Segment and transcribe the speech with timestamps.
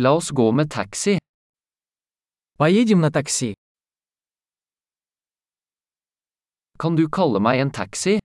[0.00, 1.18] La oss gå med taxi.
[2.56, 3.54] Поедем на такси.
[6.78, 8.20] Kan du kalle meg en taxi?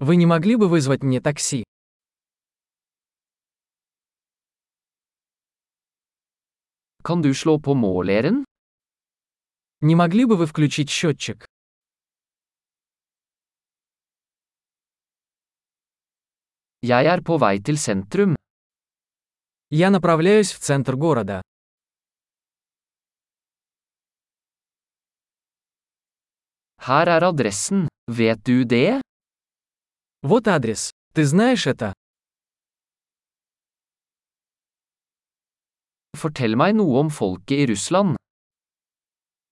[0.00, 1.62] Вы не могли бы вызвать мне такси?
[7.04, 8.44] Kan du slå på måleren?
[9.80, 11.46] Не могли бы вы включить счетчик?
[16.82, 18.34] Jeg er på vei til sentrum.
[19.74, 21.40] Я направляюсь в центр города.
[26.76, 27.88] Her er adressen.
[28.06, 29.00] Vet du det?
[30.20, 30.90] Вот адрес.
[31.14, 31.94] Ты знаешь это?
[36.20, 38.18] Fortell meg noe om folket i Russland.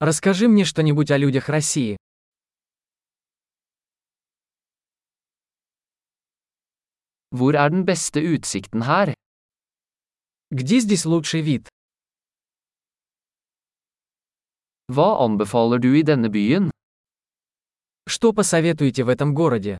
[0.00, 1.96] Расскажи мне что-нибудь о людях России.
[7.30, 9.14] Hvor er den beste utsikten her?
[10.52, 11.68] Где здесь лучший вид?
[14.88, 16.72] Hva anbefaler du i denne byen?
[18.08, 19.78] Что посоветуете в этом городе?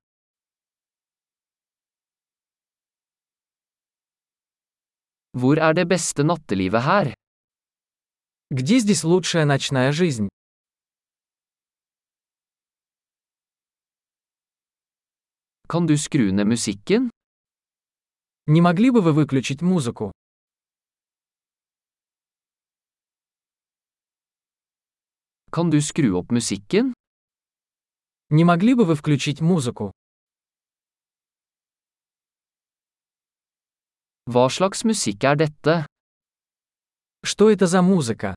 [5.32, 7.14] Hvor er det beste nattelivet her?
[8.50, 10.28] Где здесь лучшая ночная жизнь?
[15.66, 17.10] Kan du skru ned musikken?
[18.46, 20.12] Не могли бы вы выключить музыку?
[25.50, 26.94] Kan du skru opp musikken?
[28.30, 29.90] Не могли бы вы включить музыку?
[34.30, 35.86] Hva slags musikk er dette?
[37.24, 38.34] Что это за музыка?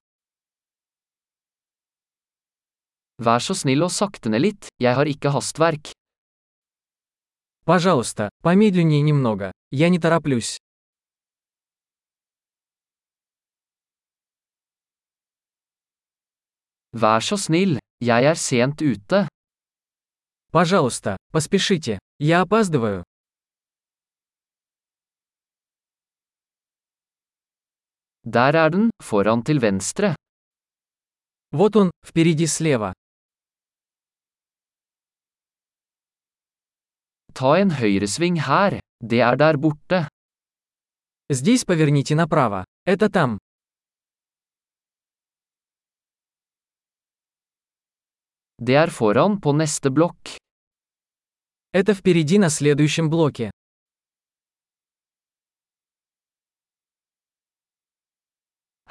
[3.22, 5.94] Vær så snill og sakte ned litt, jeg har ikke hastverk.
[7.64, 9.52] Пожалуйста, помедленнее немного.
[9.69, 10.58] Я не тороплюсь.
[16.94, 19.27] Vær så snill, jeg er sent ute.
[20.52, 21.97] Пожалуйста, поспешите.
[22.19, 23.03] Я опаздываю.
[28.25, 30.16] Der er den, foran til venstre.
[31.51, 32.94] Вот он, впереди слева.
[37.34, 40.07] Ta en høyresving her, det er der borte.
[41.29, 42.66] Здесь поверните направо.
[42.85, 43.40] Это там.
[48.58, 50.38] Det er foran på neste blokk.
[51.74, 53.50] Это впереди на следующем блоке.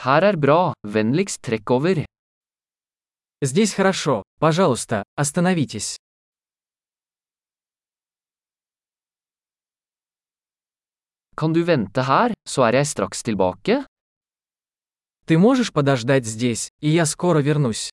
[0.04, 2.04] Her er bra, vennligst trekk over.
[3.40, 4.24] Здесь хорошо.
[4.40, 5.96] Пожалуйста, остановитесь.
[11.36, 13.86] Kan du vente her, så er jeg straks tilbake?
[15.24, 17.90] Ты можешь подождать здесь, и я скоро вернусь.